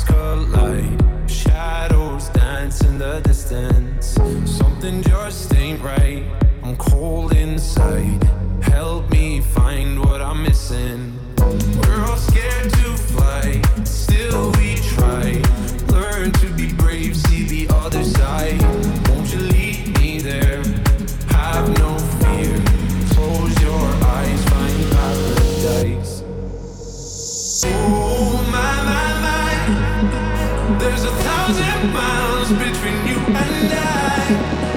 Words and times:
it's 0.00 0.08
called 0.08 0.59
Thank 34.30 34.64
you. 34.64 34.69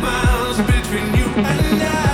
miles 0.00 0.58
between 0.62 1.14
you 1.14 1.26
and 1.36 1.82
I. 1.82 2.05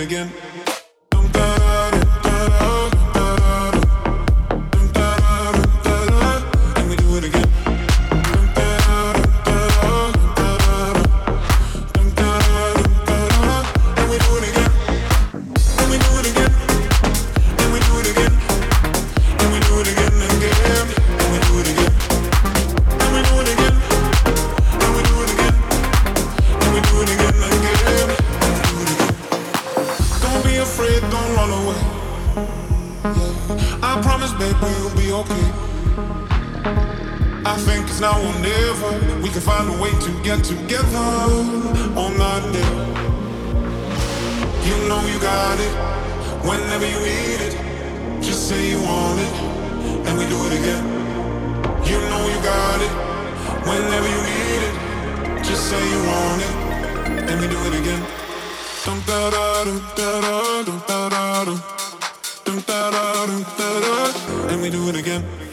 it 0.00 0.04
again. 0.04 0.55
Find 39.56 39.74
a 39.74 39.82
way 39.82 39.90
to 40.06 40.10
get 40.22 40.44
together 40.44 41.08
on 42.02 42.12
that 42.20 42.42
day. 42.52 42.72
You 44.68 44.76
know 44.88 45.00
you 45.12 45.18
got 45.20 45.58
it 45.66 45.74
whenever 46.48 46.86
you 46.94 47.00
need 47.10 47.40
it. 47.48 47.54
Just 48.20 48.48
say 48.48 48.60
you 48.72 48.80
want 48.82 49.18
it, 49.26 49.34
and 50.06 50.18
we 50.18 50.24
do 50.34 50.38
it 50.46 50.52
again. 50.60 50.84
You 51.90 51.98
know 52.10 52.22
you 52.32 52.40
got 52.54 52.78
it 52.86 52.92
whenever 53.68 54.08
you 54.14 54.22
need 54.30 54.62
it. 54.68 54.74
Just 55.48 55.62
say 55.70 55.82
you 55.92 56.00
want 56.10 56.40
it, 56.46 56.54
and 57.28 57.36
we 57.40 57.46
do 57.54 57.60
it 57.68 57.74
again. 57.80 58.02
Dum 58.84 58.98
da 59.08 59.30
da 59.30 59.64
dum 59.64 59.78
da 59.96 60.10
da 60.24 60.62
dum 60.68 60.78
da 60.88 61.08
da 61.08 61.44
dum 61.44 62.58
da 62.68 62.80
da 62.94 63.26
dum 63.26 63.42
da 63.58 63.68
da, 63.84 63.94
and 64.50 64.60
we 64.60 64.68
do 64.70 64.88
it 64.90 64.96
again. 64.96 65.45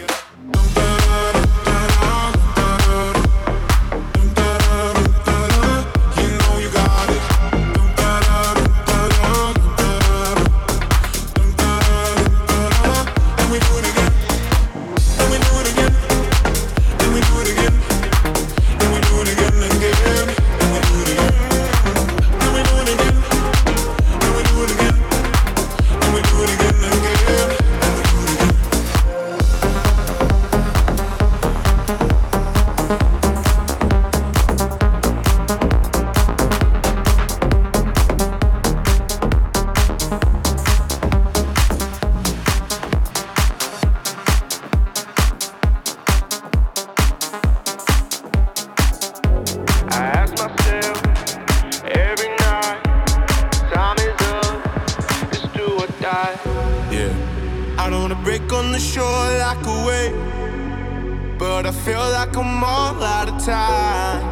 but 61.44 61.66
I 61.66 61.72
feel 61.72 62.06
like 62.18 62.38
I'm 62.38 62.63
all 62.63 63.04
out 63.04 63.28
of 63.28 63.38
time. 63.44 64.24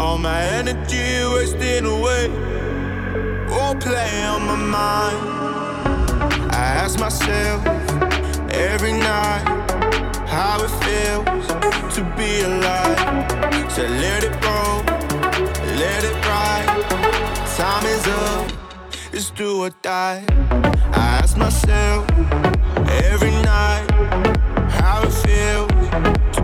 All 0.00 0.16
my 0.16 0.40
energy 0.58 1.08
wasting 1.34 1.84
away. 1.84 2.28
Won't 3.50 3.78
play 3.82 4.14
on 4.32 4.40
my 4.50 4.60
mind. 4.78 5.20
I 6.60 6.64
ask 6.82 6.98
myself 6.98 7.60
every 8.70 8.94
night 9.10 9.44
how 10.34 10.54
it 10.66 10.72
feels 10.84 11.46
to 11.96 12.02
be 12.18 12.30
alive. 12.50 13.00
So 13.74 13.82
let 14.04 14.20
it 14.28 14.36
go, 14.48 14.58
let 15.82 16.00
it 16.10 16.16
ride. 16.30 16.70
Time 17.58 17.84
is 17.96 18.06
up, 18.24 18.46
it's 19.12 19.28
do 19.30 19.64
or 19.64 19.70
die. 19.82 20.24
I 21.02 21.04
ask 21.20 21.36
myself 21.36 22.02
every 23.10 23.34
night 23.52 23.86
how 24.80 25.02
it 25.02 25.12
feels 25.24 25.69
different 25.90 26.39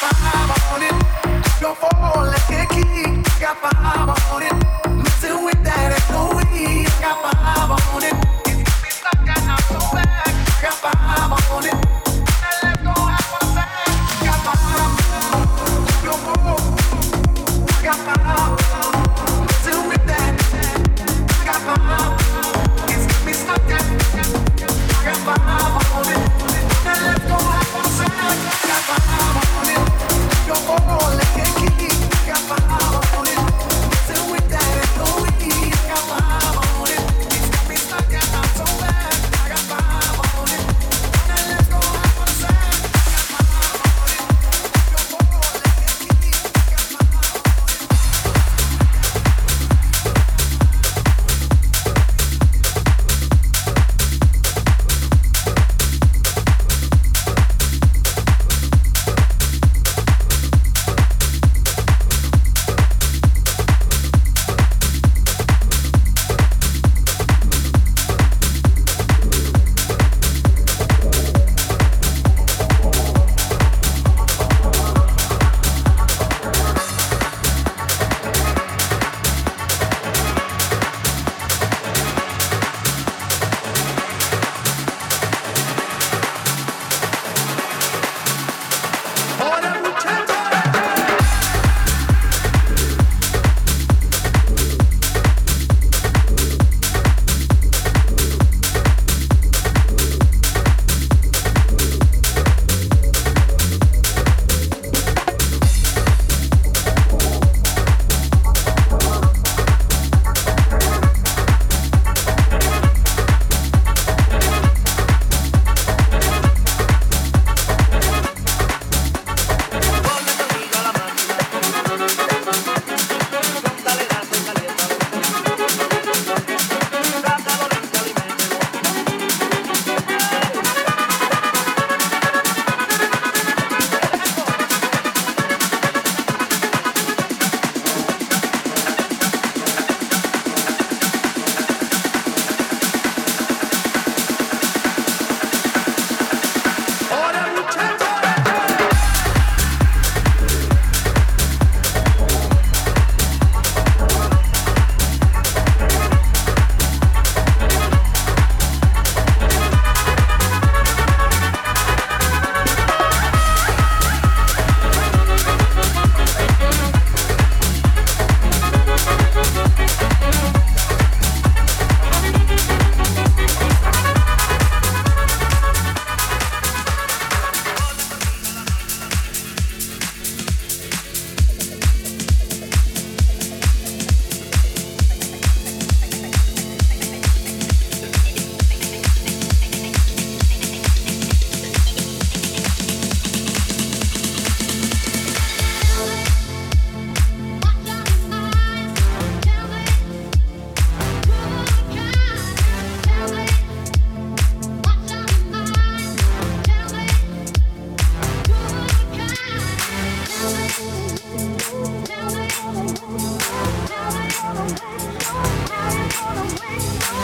got 0.00 0.14
five 0.16 0.72
on 0.72 0.82
it. 0.82 1.60
Your 1.60 1.74
phone 1.74 2.26
like 2.26 2.50
a 2.50 2.66
key, 2.74 3.22
got 3.40 3.62
my 3.62 3.70
on 4.32 4.42
it. 4.42 4.85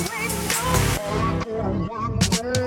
wait. 2.54 2.63